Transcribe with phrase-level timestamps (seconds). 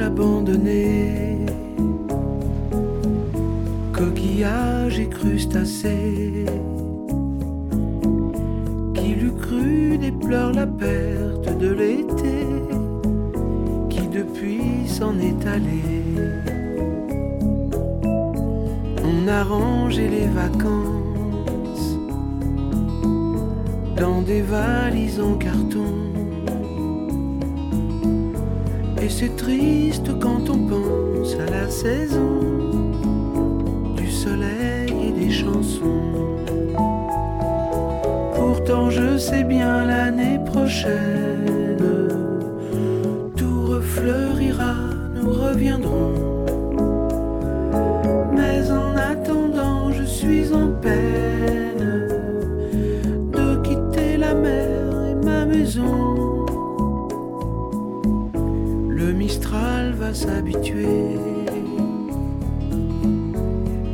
[0.00, 1.46] abandonné,
[3.92, 6.44] coquillages et crustacés.
[8.94, 12.46] Qui l'eût cru déplore la perte de l'été,
[13.88, 15.82] qui depuis s'en est allé?
[19.04, 21.98] On a rangé les vacances
[23.96, 25.97] dans des valises en carton
[29.18, 32.40] c'est triste quand on pense à la saison
[33.96, 36.36] du soleil et des chansons.
[38.36, 42.08] Pourtant je sais bien l'année prochaine,
[43.36, 44.76] tout refleurira,
[45.16, 46.27] nous reviendrons.
[60.14, 61.18] s'habituer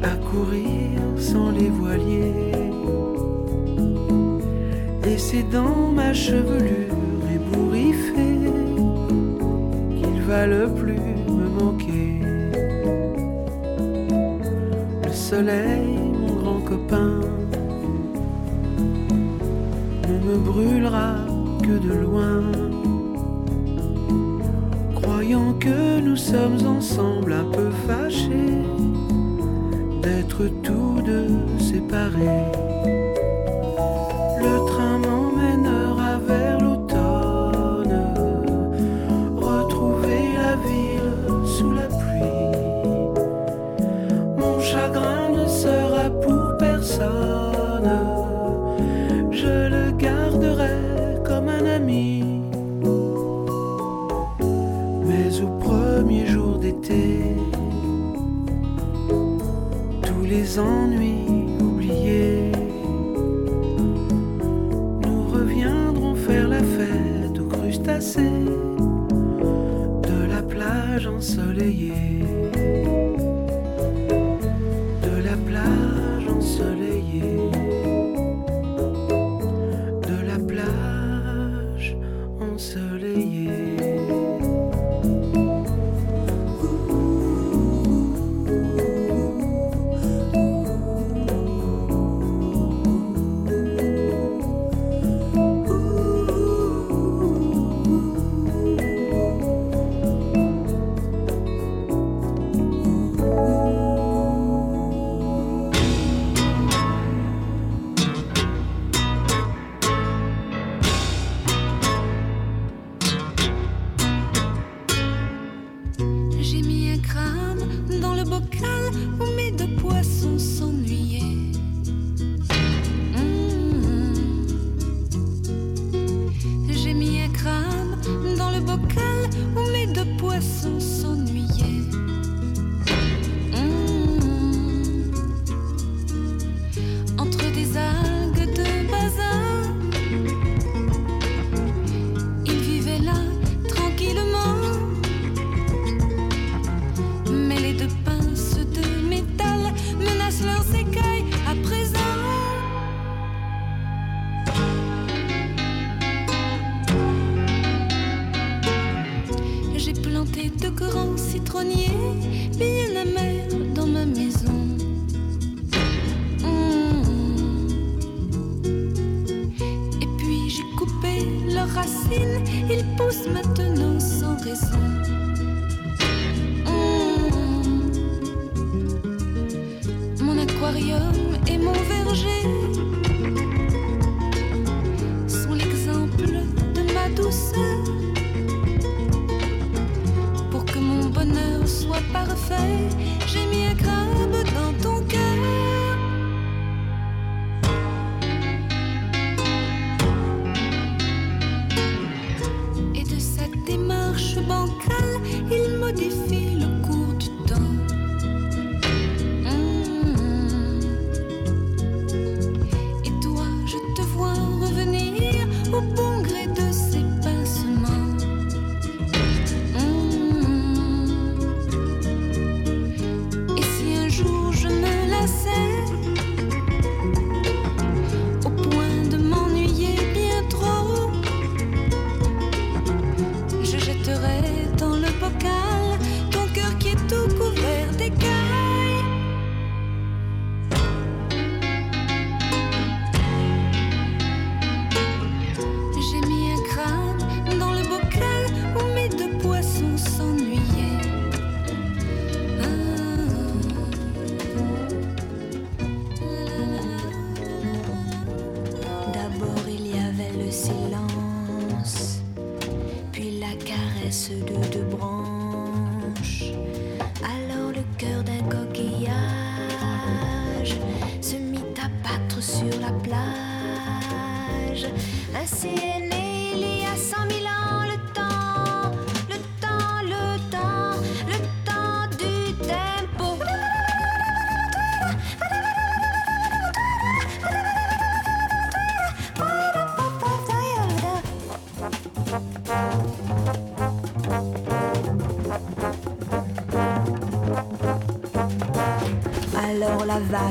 [0.02, 2.32] à courir sans les voiliers.
[5.06, 6.94] Et c'est dans ma chevelure
[7.34, 8.50] ébouriffée
[9.96, 12.20] qu'il va le plus me manquer.
[15.04, 17.20] Le soleil, mon grand copain,
[20.08, 21.16] ne me brûlera
[21.62, 22.63] que de loin.
[26.14, 28.62] nous sommes ensemble un peu fâchés
[30.00, 32.93] d'être tous deux séparés.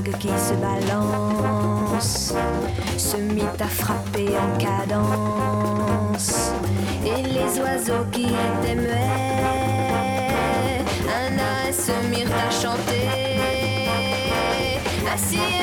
[0.01, 2.34] qui se balance
[2.98, 6.51] se mit à frapper en cadence.
[7.06, 8.95] Et les oiseaux qui étaient muets,
[11.07, 13.07] un à un se mirent à chanter.
[15.13, 15.62] Assis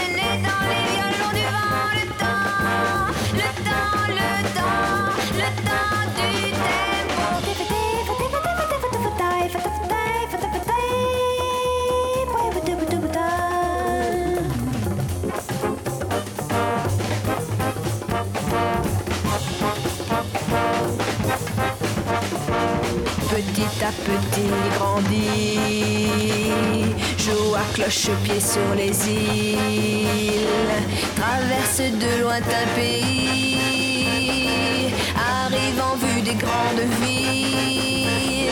[23.40, 25.58] petit à petit grandit.
[27.16, 30.46] Joue à cloche-pied sur les îles,
[31.16, 34.08] traverse de lointains pays,
[35.16, 38.50] arrive en vue des grandes villes.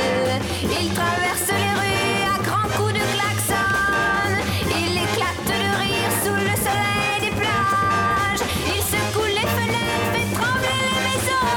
[0.62, 4.32] Il traverse les rues à grands coups de klaxon,
[4.70, 10.80] il éclate de rire sous le soleil des plages, il secoue les fenêtres, fait trembler
[10.92, 11.48] les maisons.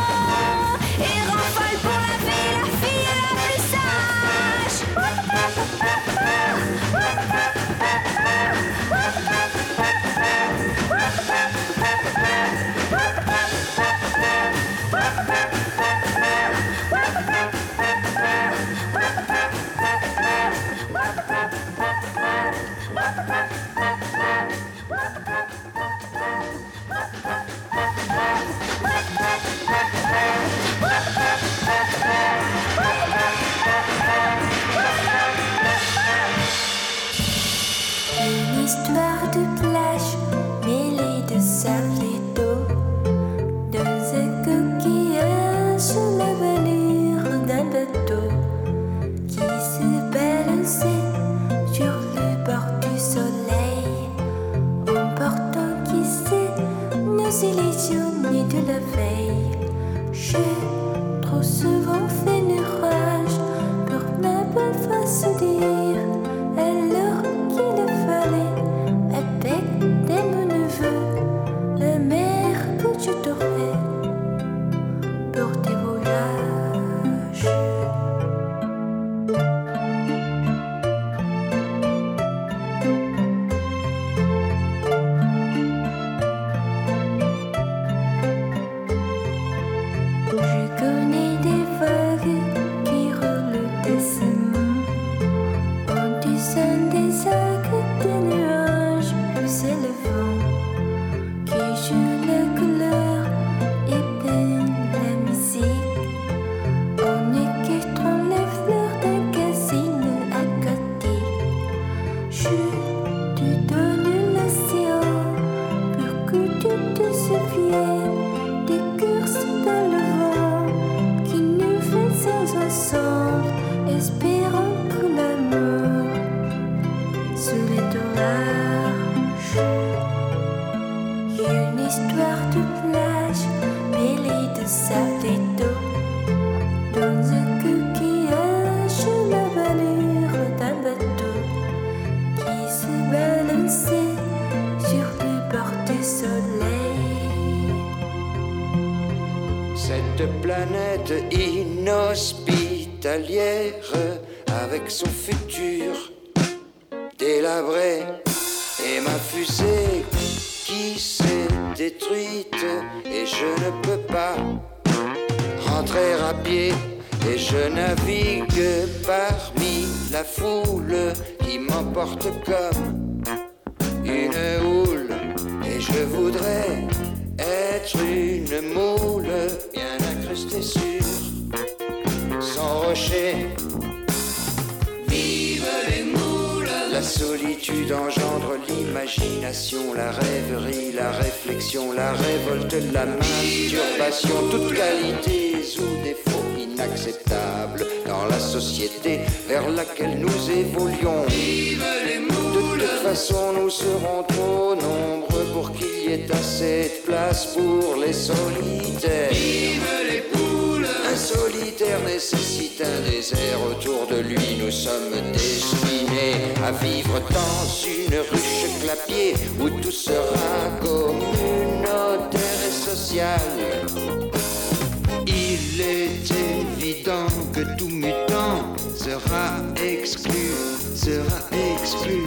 [225.27, 230.53] Il est évident que tout mutant sera exclu,
[230.95, 232.23] sera exclu,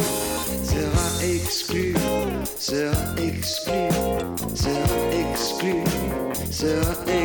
[0.62, 1.94] sera exclu,
[2.58, 3.88] sera exclu,
[4.54, 4.98] sera
[5.32, 5.84] exclu.
[6.50, 7.23] Sera exclu.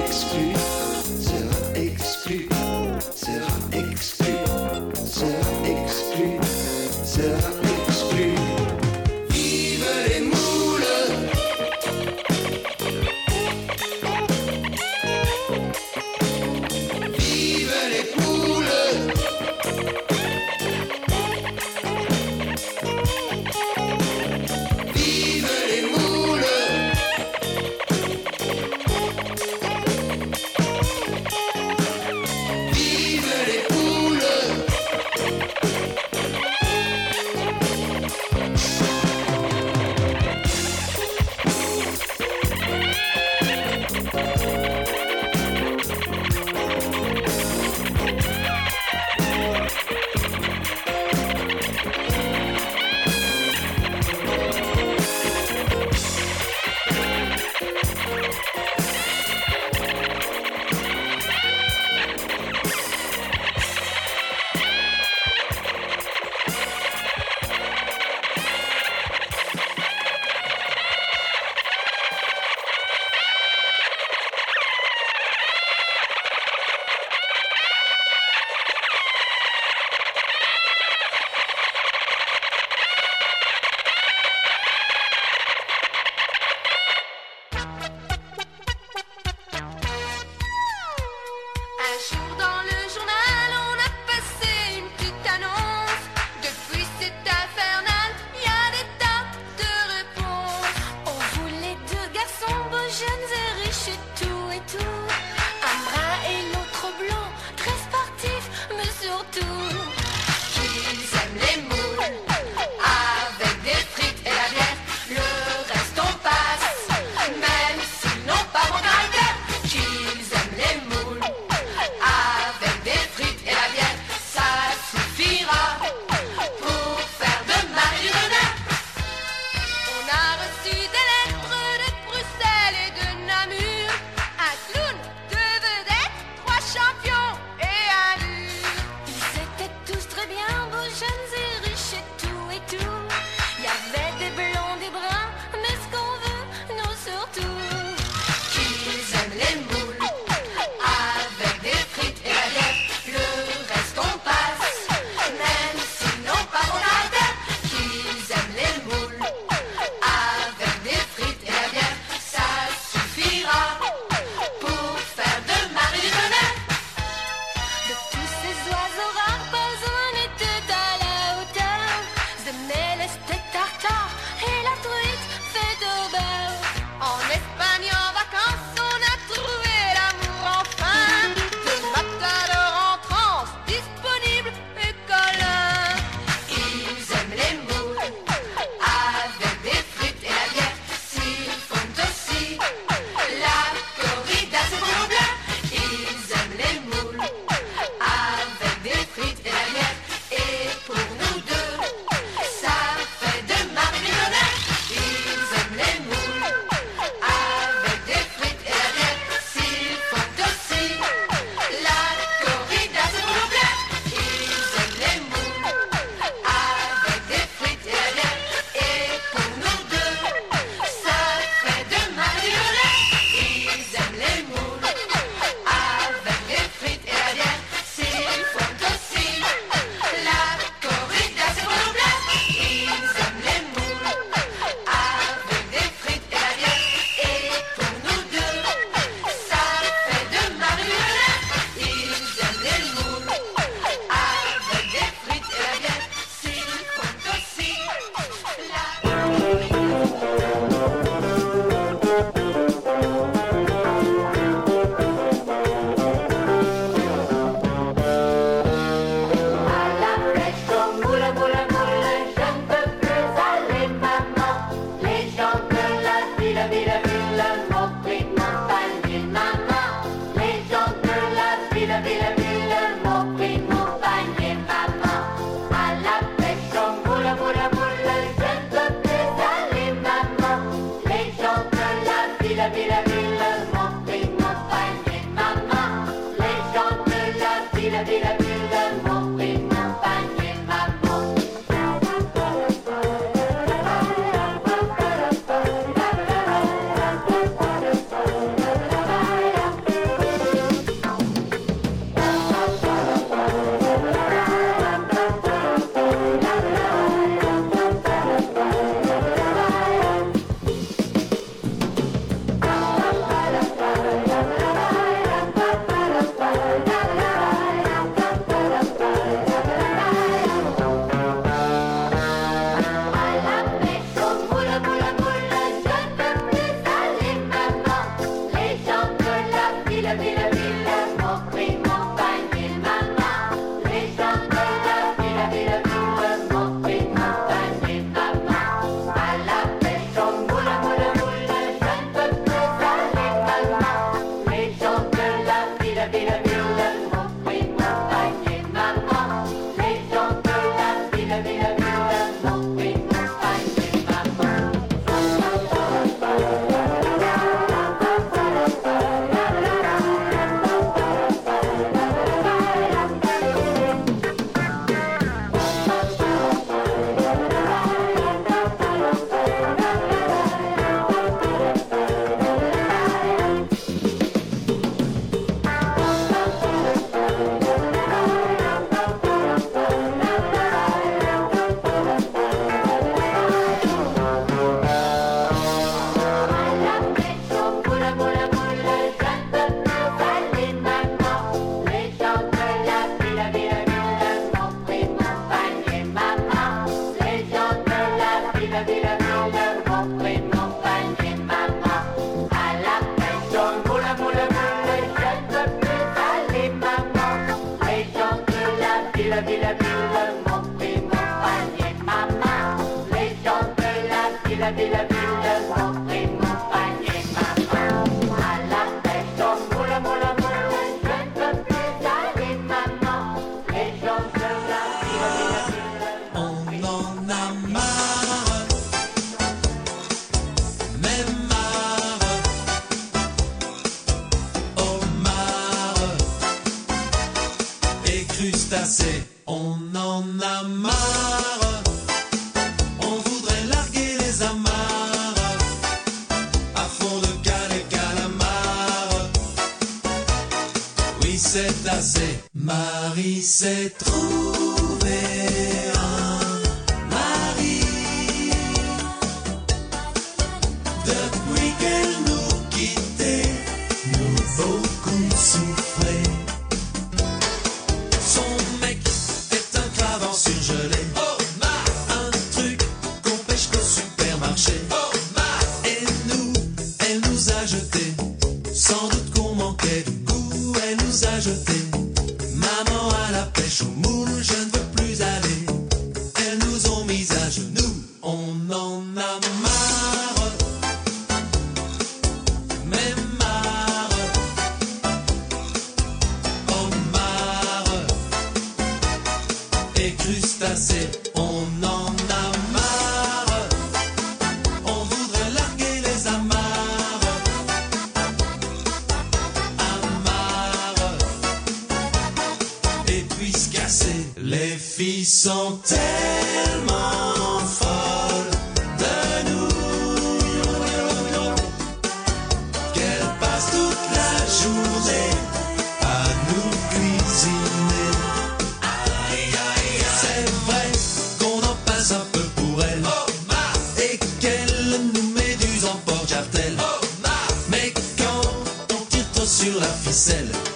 [540.10, 540.69] vaisselle.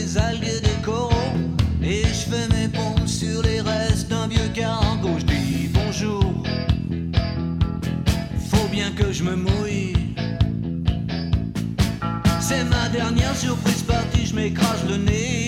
[0.00, 1.10] les algues des coraux
[1.82, 5.10] et je fais mes pompes sur les restes d'un vieux cargo.
[5.18, 6.24] Je dis bonjour,
[8.50, 9.94] faut bien que je me mouille.
[12.40, 15.39] C'est ma dernière surprise partie, je m'écrase le nez.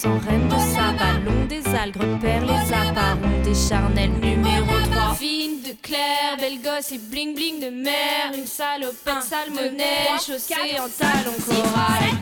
[0.00, 5.14] Sans reine de sabbat, long des algues, repère les apparents des charnels numéro 3.
[5.14, 10.88] Fine de clair, belle gosse et bling bling de mer, une salopette salmonelle, chaussée en
[10.88, 12.19] talons corail.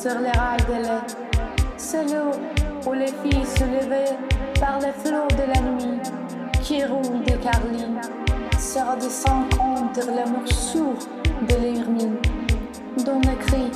[0.00, 1.06] Sur les rails de lait.
[1.76, 2.14] Celui
[2.86, 4.16] où les filles levaient
[4.58, 6.00] par les flots de la nuit
[6.62, 8.00] qui roulent des carlines
[8.58, 10.96] se redescend contre l'amour sourd
[11.48, 12.16] de l'hermine
[13.04, 13.70] dont le cri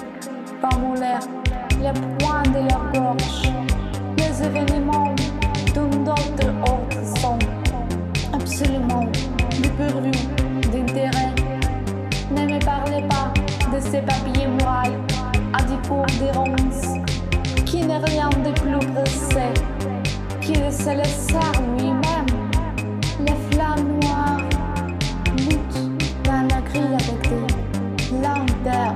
[20.85, 22.27] qui se laissar lui-même.
[23.21, 24.41] Les flammes noires
[25.37, 28.95] luttent dans la grille avec des langues d'air.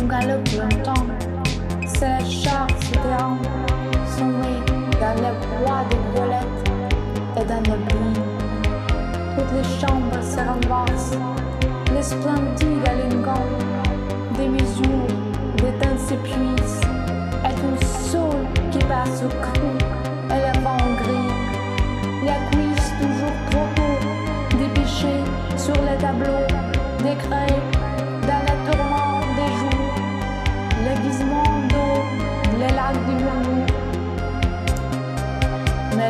[0.00, 1.06] On galope longtemps,
[1.86, 3.38] c'est la chars souterrains,
[4.16, 4.60] sommeil
[5.00, 5.32] dans le
[5.64, 6.68] bois des violettes
[7.36, 8.22] et dans le pluie.
[9.36, 11.18] Toutes les chambres se renversent,
[11.94, 13.50] les splendides alingons
[14.36, 15.24] des mesures
[15.80, 16.80] temps s'épuise,
[17.44, 19.63] est une saule qui passe au cou,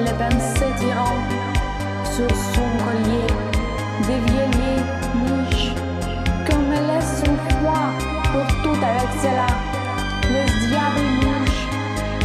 [0.00, 1.18] les pensées tirant
[2.04, 3.26] sur son collier,
[4.06, 4.82] des vieilliers
[5.14, 5.72] niches,
[6.48, 7.90] comme elle laisse son froid
[8.32, 9.46] pour tout avec cela.
[10.24, 11.60] Le diable mouche,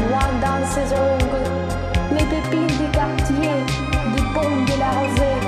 [0.07, 1.49] noir dans ses ongles,
[2.11, 3.57] les pépines du quartier,
[4.15, 5.39] du pont de la rosée,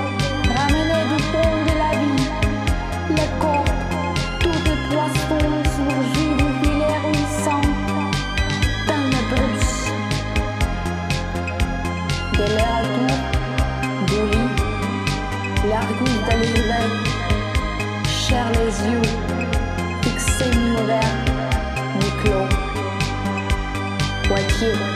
[0.54, 2.30] ramenées du pont de la vie,
[3.10, 3.64] les corps,
[4.38, 6.21] tous les poissons surgis
[16.42, 16.90] vivait,
[18.06, 18.50] cher
[24.62, 24.91] you.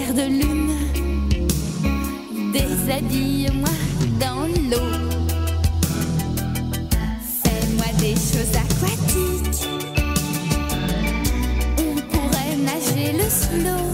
[0.00, 0.70] de lune.
[2.52, 3.68] Déshabille-moi
[4.18, 4.90] dans l'eau.
[7.42, 9.68] Fais-moi des choses aquatiques.
[11.78, 13.91] On pourrait nager le slow.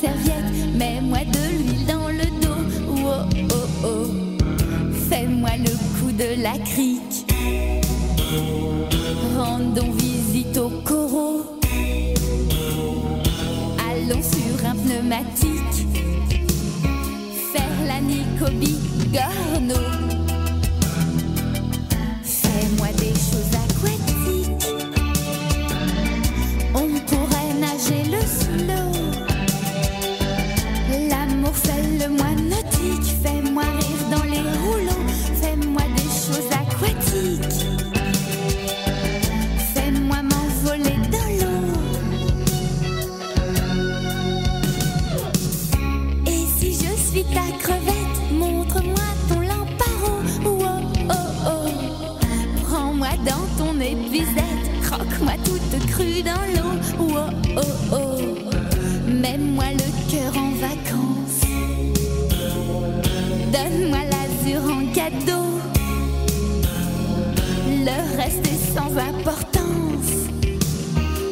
[0.00, 2.62] serviette, mets-moi de l'huile dans le dos.
[2.90, 4.06] Oh oh oh,
[5.08, 7.26] fais-moi le coup de la crique.
[9.36, 11.58] Rendons visite au coraux.
[13.90, 15.86] Allons sur un pneumatique.
[17.52, 19.97] Faire la Nico Bigorneau.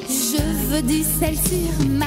[0.09, 2.07] Je veux du sel sur ma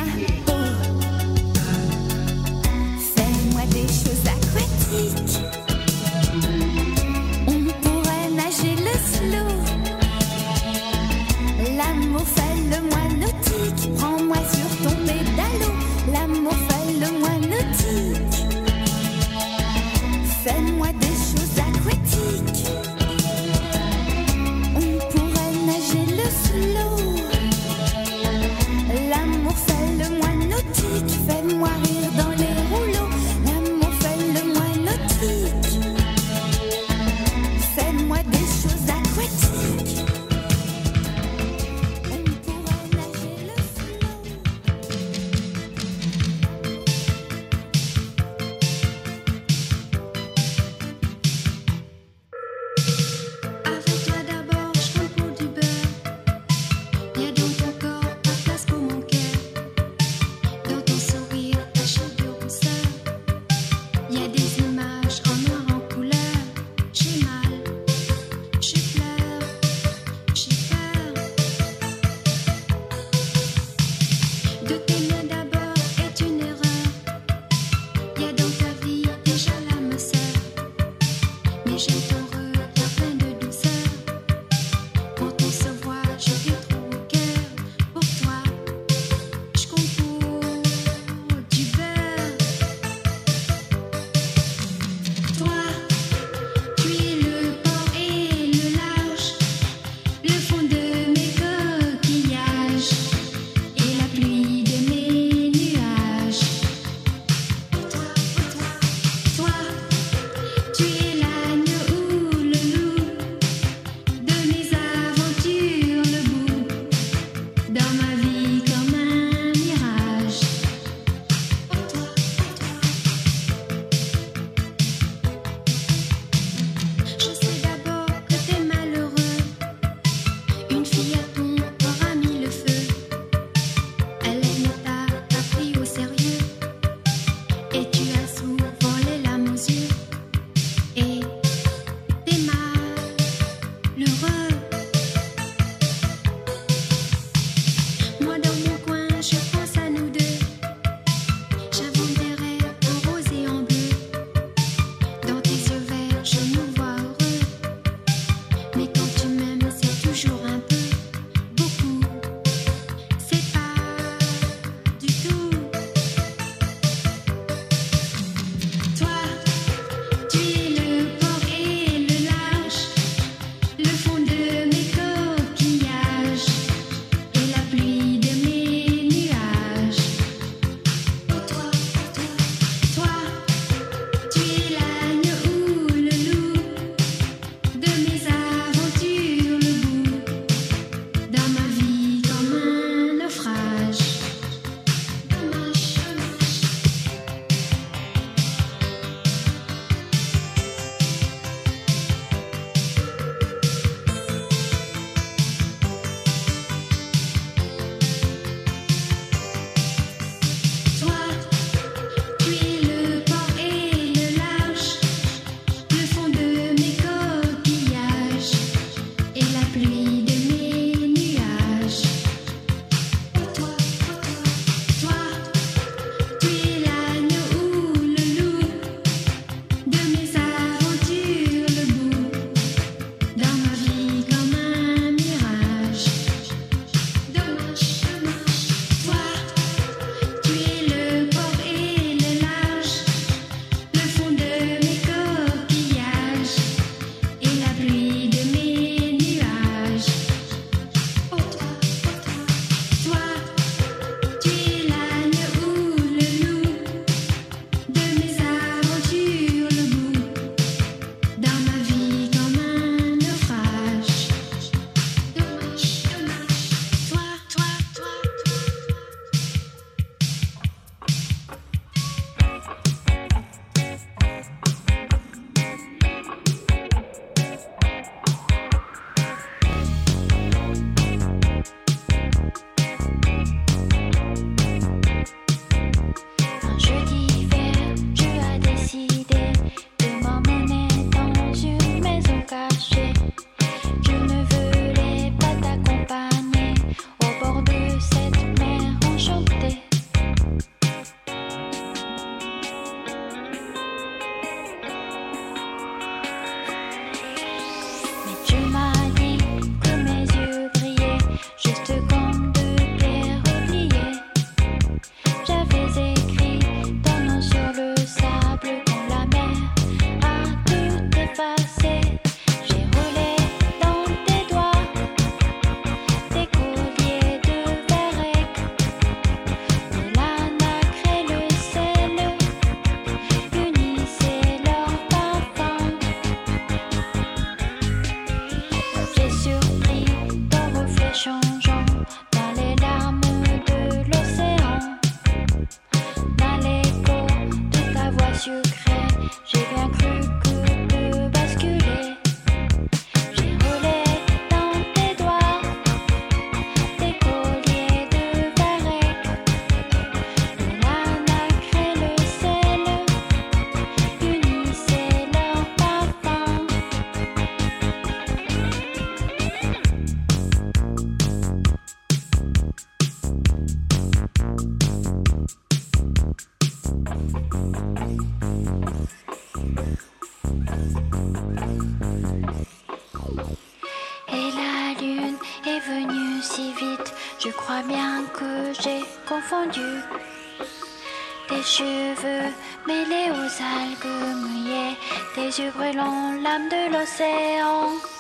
[392.22, 392.53] cheveux
[392.88, 394.97] mêlés aux algues mouillées,
[395.36, 398.18] tes yeux brûlants, l'âme de l'océan.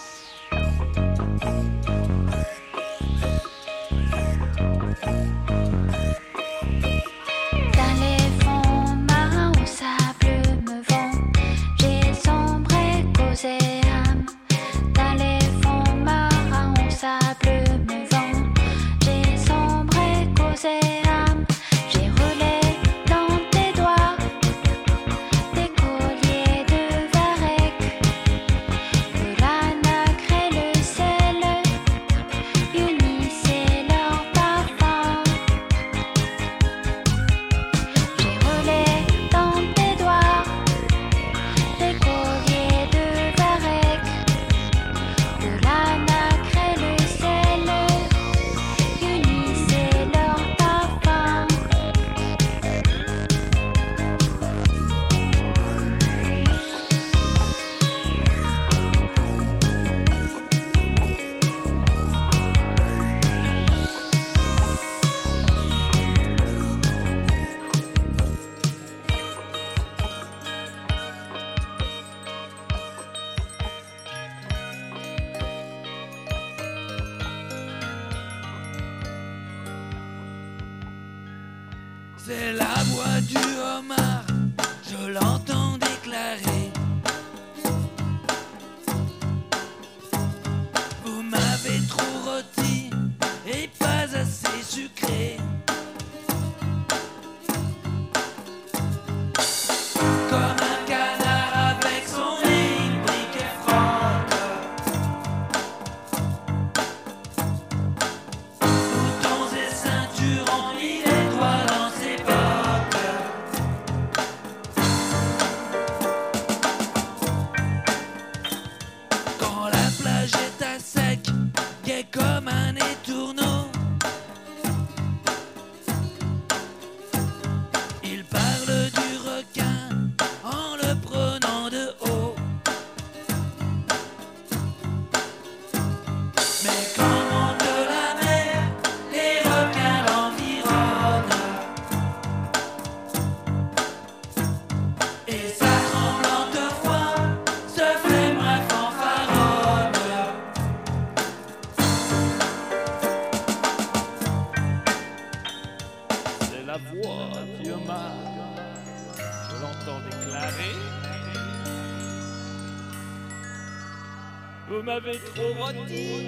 [164.83, 166.25] Trop rôti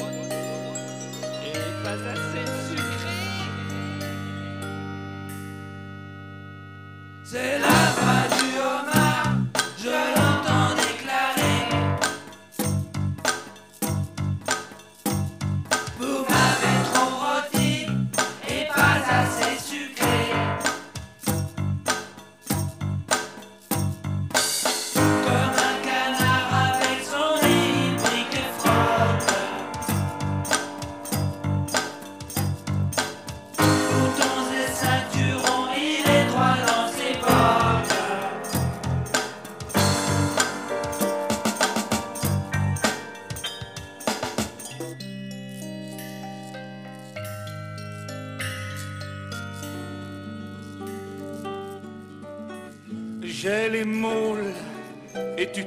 [1.46, 3.11] et pas assez sucré.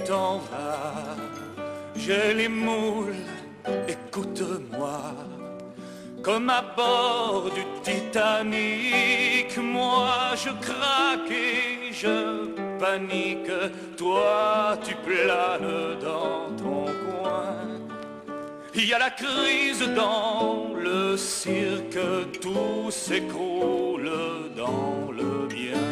[0.04, 1.16] T'en vas.
[1.96, 3.14] J'ai les moules,
[3.88, 5.00] écoute-moi.
[6.22, 12.48] Comme à bord du Titanic, moi je craque et je
[12.78, 13.52] panique.
[13.96, 17.56] Toi tu planes dans ton coin.
[18.74, 21.98] Il y a la crise dans le cirque,
[22.40, 24.10] tout s'écroule
[24.56, 25.86] dans le bien.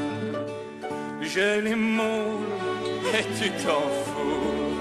[1.21, 2.72] J'ai les moules
[3.19, 4.73] et tu t'en fous.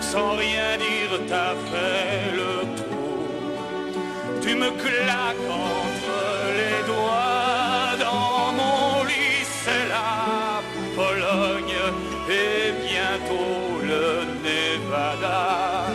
[0.00, 3.06] Sans rien dire, t'as fait le trou.
[4.42, 6.18] Tu me claques entre
[6.60, 10.62] les doigts dans mon lit, c'est la
[11.00, 11.78] Pologne
[12.30, 14.04] et bientôt le
[14.46, 15.86] Nevada.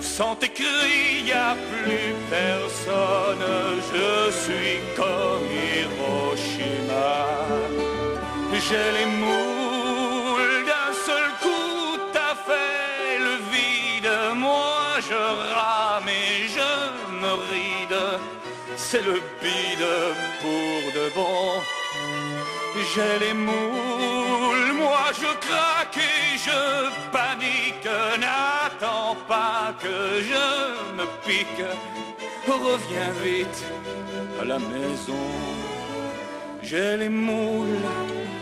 [0.00, 3.46] Sans tes cris, y a plus personne.
[3.92, 7.14] Je suis comme Hiroshima.
[8.66, 9.53] J'ai les moules
[18.94, 19.88] c'est le bide
[20.40, 21.60] pour de bon.
[22.92, 26.60] J'ai les moules, moi je craque et je
[27.16, 27.88] panique.
[28.24, 29.96] N'attends pas que
[30.30, 30.46] je
[30.96, 31.66] me pique.
[32.46, 33.64] Reviens vite
[34.40, 35.26] à la maison.
[36.62, 37.82] J'ai les moules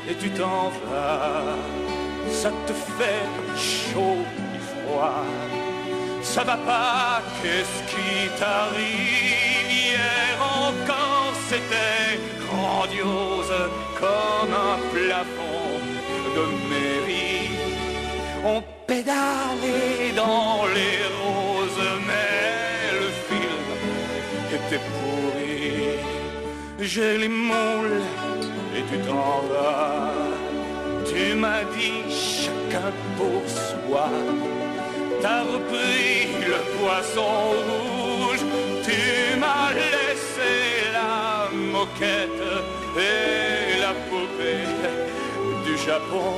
[0.08, 1.56] et tu t'en vas.
[2.30, 3.26] Ça te fait
[3.56, 4.22] chaud
[4.56, 5.24] et froid.
[6.22, 9.71] Ça va pas, qu'est-ce qui t'arrive?
[9.92, 10.38] Hier
[10.68, 13.56] encore c'était grandiose
[14.00, 15.72] comme un plafond
[16.36, 17.50] de mairie.
[18.42, 22.40] On pédalait dans les roses, mais
[23.00, 23.66] le film
[24.56, 25.98] était pourri.
[26.80, 28.02] J'ai les moules
[28.76, 30.14] et tu t'en vas.
[31.10, 34.08] Tu m'as dit chacun pour soi.
[35.20, 36.14] T'as repris
[36.50, 37.32] le poisson
[37.66, 38.01] rouge.
[38.92, 40.52] Tu m'as laissé
[40.92, 42.44] la moquette
[42.96, 44.68] et la poupée
[45.64, 46.32] du Japon.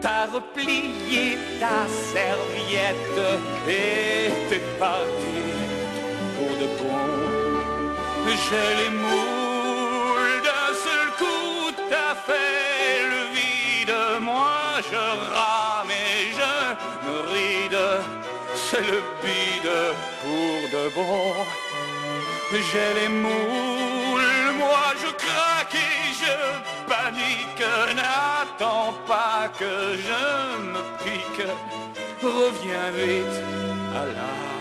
[0.00, 3.20] T'as replié ta serviette
[3.68, 5.38] et t'es parti
[6.34, 7.04] pour de bon.
[8.44, 13.96] J'ai les moules d'un seul coup, t'as fait le vide.
[14.20, 14.60] Moi
[14.90, 15.04] je
[15.36, 16.54] rame et je
[17.06, 18.21] me ride.
[18.54, 19.72] C'est le bide
[20.22, 21.34] pour de bon.
[22.52, 26.34] J'ai les moules, moi je craque et je
[26.86, 27.64] panique.
[27.96, 31.46] N'attends pas que je me pique.
[32.22, 33.42] Reviens vite
[33.96, 34.51] à la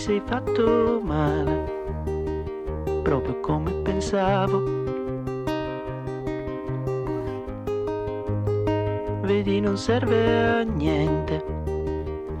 [0.00, 2.00] sei fatto male,
[3.02, 4.62] proprio come pensavo.
[9.20, 11.44] Vedi, non serve a niente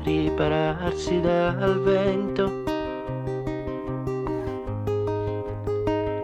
[0.04, 2.62] ripararsi dal vento.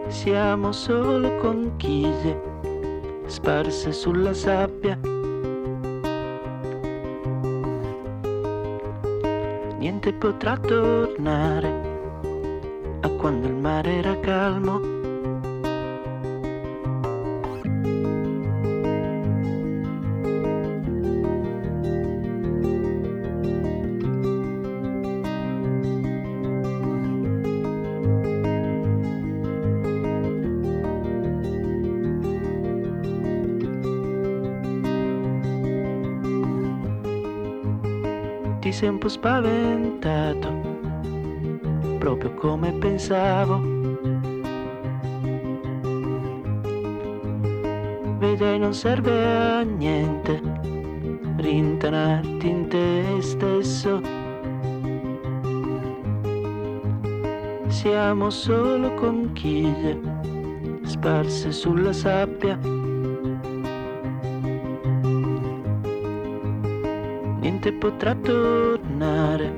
[0.07, 2.41] Siamo solo conchiglie
[3.27, 5.06] sparse sulla sabbia.
[10.07, 11.67] Niente potrà tornare
[13.01, 14.95] a quando il mare era calmo.
[38.61, 39.86] Ti sei un po' spaventato,
[42.97, 43.61] pensavo.
[48.17, 50.41] Vedrai non serve a niente
[51.37, 54.01] rintanarti in te stesso.
[57.67, 59.99] Siamo solo conchiglie
[60.81, 62.57] sparse sulla sabbia.
[67.41, 69.53] Niente potrà tornare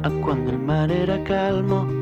[0.00, 2.01] a quando il mare era calmo.